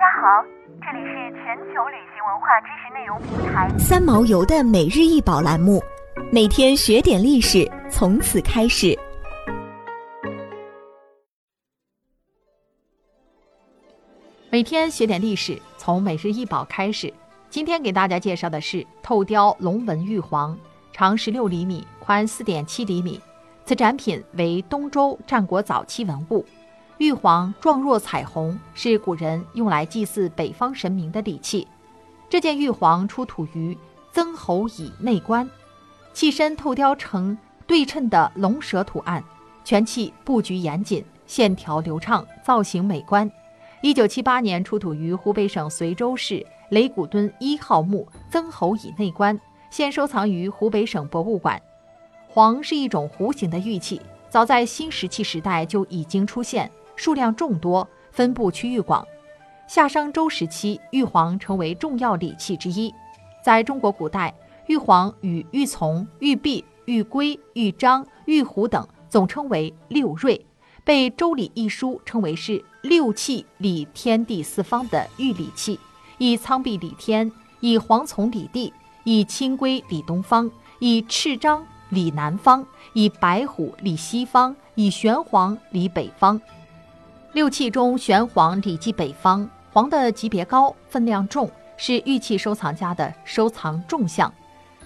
[0.00, 0.42] 大家好，
[0.80, 5.78] 这里是全球旅行文化知识内容平台三毛游的每日一宝栏目，
[6.32, 8.98] 每天学点历史，从此开始。
[14.48, 17.12] 每天学点历史，从每日一宝开始。
[17.50, 20.58] 今天给大家介绍的是透雕龙纹玉皇，
[20.94, 23.20] 长十六厘米，宽四点七厘米。
[23.66, 26.42] 此展品为东周战国早期文物。
[27.00, 31.66] 玉皇状若彩虹，是古人用来祭祀北方神明的礼器。
[32.28, 33.74] 这件玉皇出土于
[34.12, 35.48] 曾侯乙内棺，
[36.12, 39.24] 器身透雕成对称的龙蛇图案，
[39.64, 43.30] 全器布局严谨，线条流畅，造型美观。
[43.80, 49.40] 一九七八年出土于湖北省随州市雷鼓墩一号墓曾侯乙内棺，
[49.70, 51.58] 现收藏于湖北省博物馆。
[52.28, 59.02] 黄是一种弧形的玉器，早在新石器时代就已经出现，数量众多，分布区域广。
[59.66, 62.94] 夏商周时期，玉皇成为重要礼器之一。
[63.42, 64.34] 在中国古代，
[64.66, 70.44] 玉皇与玉琮、玉璧、玉圭、玉章、玉壶等总称为六瑞。
[70.84, 75.80] 被《周礼》一书称为是六器礼天地四方的玉礼器，
[76.18, 82.62] 以苍璧礼天，以黄琮礼地，以青圭礼东方，以赤章礼南方，
[82.92, 86.38] 以白虎礼西方，以玄黄礼北方。
[87.32, 94.32] 六器中，玄黄礼记北方，黄的级别高，分量重，是玉器收藏家的收藏重项，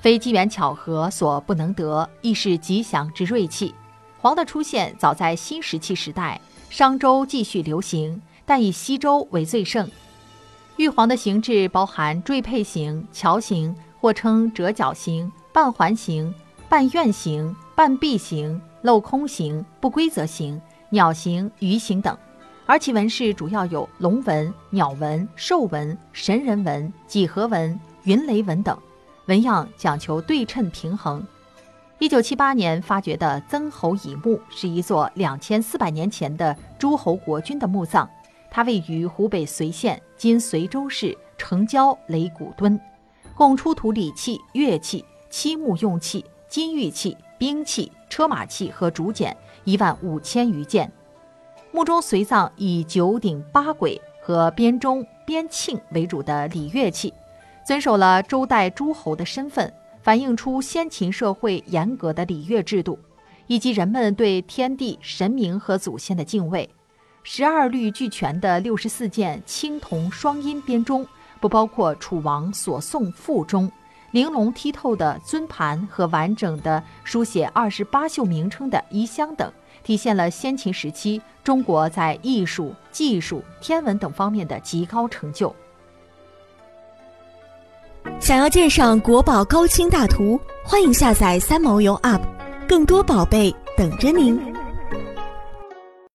[0.00, 3.74] 非机缘巧合所不能得，亦是吉祥之瑞器。
[4.18, 9.86] 黄的出现早在新石器时代，商周继续流行，但以西周为最盛。
[10.78, 16.34] 玉皇的形制包含坠佩形、桥形，或称折角形、半环形、
[16.70, 22.16] 半圆形、半壁形、镂空形、不规则形、鸟形、鱼形等，
[22.70, 28.78] 而其纹饰主要有龙纹、鸟纹、兽纹、神人纹、几何纹、云雷纹等，
[29.26, 31.20] 纹样讲求对称平衡。
[31.98, 38.08] 一九七八年发掘的曾侯乙墓是一座两千四百年前的诸侯国君的墓葬，
[38.52, 42.80] 它位于湖北随县（今随州市）城郊雷鼓墩，
[43.34, 50.88] 共出土礼器、乐器、漆木用器、金玉器、兵器、车马器和竹简一万五千余件。
[51.72, 57.12] 墓中随葬以九鼎八簋和编钟、编磬为主的礼乐器，
[57.64, 59.72] 遵守了周代诸侯的身份。
[60.02, 62.98] 反映出先秦社会严格的礼乐制度，
[63.46, 66.66] 以及人们对天地神明和祖先的敬畏。
[67.22, 71.06] 十二律俱全的六十四件青铜双音编钟，
[71.38, 73.70] 不包括楚王所送副钟，
[74.10, 79.50] 玲珑剔透的尊盘和完整的书写二十八宿名称的衣香等，
[79.84, 85.54] 体现了先秦时期中国在艺术、技术、天文等方面的极高成就。
[88.18, 92.20] 想要鉴赏国宝高清大图，欢迎下载三毛游 App，
[92.68, 94.59] 更多宝贝等着您。